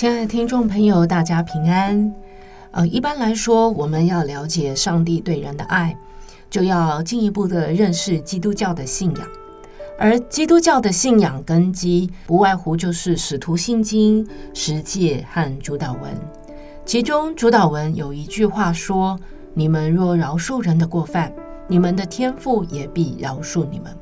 [0.00, 2.10] 亲爱的听众朋友，大家平安。
[2.70, 5.94] 呃，一般来说，我们要了解上帝对人的爱，
[6.48, 9.28] 就要进一步的认识基督教的信仰。
[9.98, 16.10] 而基督教的信仰根基，不外乎就是使徒信经、十诫和主祷文。
[16.86, 19.20] 其中主祷文有一句话说
[19.52, 21.30] ：“你们若饶恕人的过犯，
[21.68, 23.92] 你们的天父也必饶恕你们；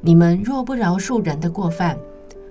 [0.00, 1.98] 你们若不饶恕人的过犯，”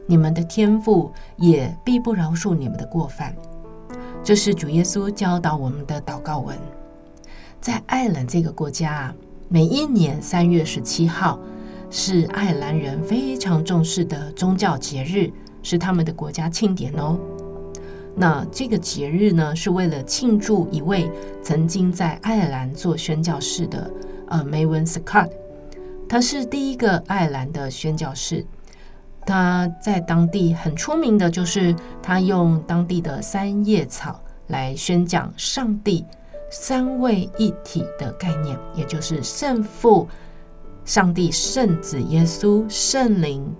[0.07, 3.35] 你们的天赋也必不饶恕你们的过犯。
[4.23, 6.57] 这是主耶稣教导我们的祷告文。
[7.59, 9.15] 在爱尔兰这个国家啊，
[9.49, 11.37] 每一年三月十七号
[11.89, 15.29] 是爱尔兰人非常重视的宗教节日，
[15.61, 17.19] 是他们的国家庆典哦。
[18.15, 21.11] 那这个节日呢，是为了庆祝一位
[21.43, 23.91] 曾经在爱尔兰做宣教士的
[24.27, 25.33] 呃梅文斯卡特，
[26.07, 28.45] 他是第一个爱尔兰的宣教士。
[29.27, 36.05] 他在当地很出名的，就是他用当地的三叶草来宣讲上帝
[36.49, 40.07] 三位一体的概念，也就是圣父、
[40.85, 43.53] 上帝、圣子耶稣、圣灵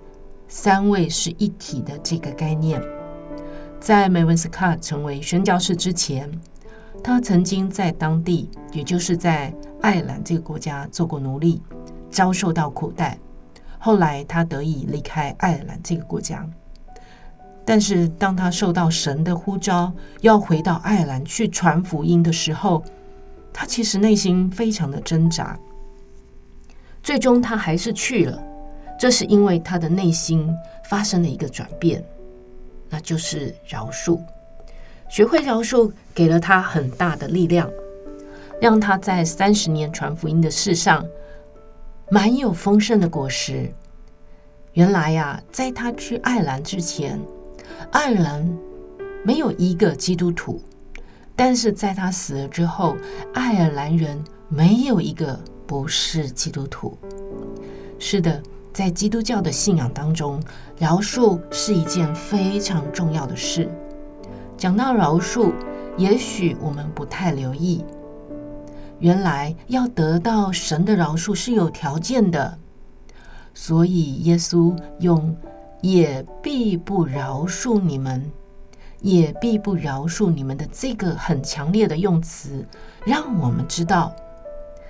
[0.48, 2.82] 三位是一体的这个概念。
[3.78, 6.30] 在梅文斯卡成为宣教士之前，
[7.04, 11.60] 他曾经在当地，也就是在爱尔兰这个国家做过奴隶，
[12.10, 13.18] 遭受到苦待。
[13.78, 16.44] 后来他得以离开爱尔兰这个国家，
[17.64, 22.82] 但是当他受到神的呼召，要回到爱尔兰去传福音的时候，
[23.52, 25.58] 他其实内心非常的挣扎。
[27.02, 28.42] 最终他还是去了，
[28.98, 30.52] 这是因为他的内心
[30.88, 32.04] 发生了一个转变，
[32.90, 34.20] 那就是饶恕。
[35.08, 37.70] 学会饶恕，给了他很大的力量，
[38.60, 41.06] 让他在三十年传福音的事上。
[42.10, 43.70] 满有丰盛的果实。
[44.72, 47.20] 原来呀，在他去爱尔兰之前，
[47.90, 48.48] 爱尔兰
[49.22, 50.58] 没有一个基督徒；
[51.36, 52.96] 但是在他死了之后，
[53.34, 56.96] 爱尔兰人没有一个不是基督徒。
[57.98, 58.42] 是的，
[58.72, 60.42] 在基督教的信仰当中，
[60.78, 63.68] 饶恕是一件非常重要的事。
[64.56, 65.52] 讲到饶恕，
[65.98, 67.84] 也许我们不太留意。
[69.00, 72.58] 原来要得到神的饶恕是有条件的，
[73.54, 75.36] 所以耶稣用
[75.80, 78.28] “也必不饶恕你们，
[79.00, 82.66] 也必不饶恕你们”的这个很强烈的用词，
[83.04, 84.12] 让我们知道，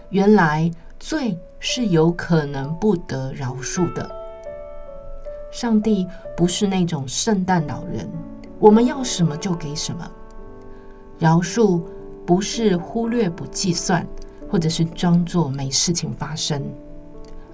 [0.09, 4.11] 原来罪是有可能不得饶恕的。
[5.53, 8.09] 上帝不是那种圣诞老人，
[8.59, 10.11] 我们要什么就给什么，
[11.19, 11.83] 饶恕。
[12.29, 14.07] 不是忽略不计算，
[14.51, 16.63] 或者是装作没事情发生，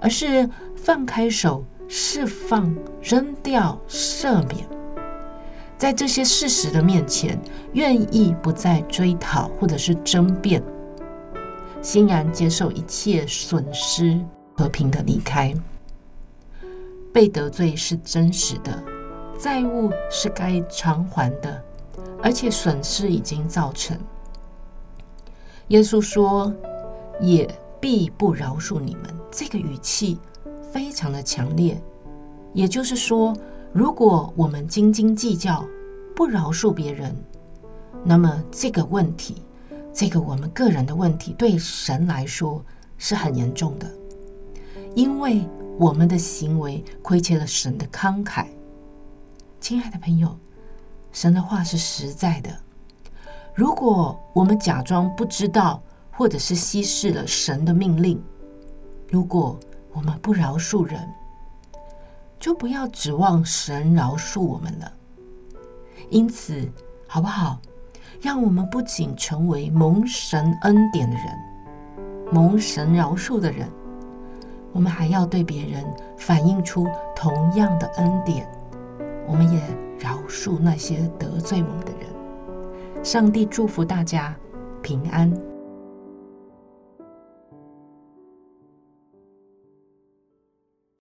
[0.01, 4.67] 而是放开手，释放、扔掉、赦免，
[5.79, 7.41] 在这些事实的面前，
[7.75, 10.61] 愿意不再追讨或者是争辩，
[11.81, 14.19] 欣然接受一切损失，
[14.56, 15.55] 和平的离开。
[17.12, 18.83] 被得罪是真实的，
[19.39, 21.62] 债务是该偿还的，
[22.21, 23.97] 而且损失已经造成。
[25.69, 26.52] 耶稣说
[27.20, 27.48] ：“也
[27.80, 30.19] 必不饶恕你们。”这个语气
[30.70, 31.80] 非常的强烈，
[32.52, 33.36] 也就是说，
[33.72, 35.64] 如果我们斤斤计较，
[36.14, 37.16] 不饶恕别人，
[38.04, 39.42] 那么这个问题，
[39.92, 42.64] 这个我们个人的问题，对神来说
[42.96, 43.91] 是很严重的，
[44.94, 45.44] 因为
[45.78, 48.46] 我们的行为亏欠了神的慷慨。
[49.60, 50.38] 亲爱的朋友，
[51.10, 52.63] 神的话是实在的。
[53.55, 55.81] 如果我们假装不知道，
[56.11, 58.21] 或者是稀释了神的命令，
[59.09, 59.56] 如果
[59.93, 61.09] 我们不饶恕人，
[62.41, 64.93] 就不要指望神饶恕我们了。
[66.11, 66.69] 因此，
[67.06, 67.61] 好不好？
[68.21, 71.25] 让我们不仅成为蒙神恩典的人，
[72.33, 73.69] 蒙神饶恕的人，
[74.73, 75.85] 我们还要对别人
[76.17, 78.49] 反映出同样的恩典。
[79.29, 79.61] 我们也
[79.99, 82.13] 饶恕那些得罪我们的人。
[83.05, 84.35] 上帝祝福大家
[84.83, 85.54] 平安。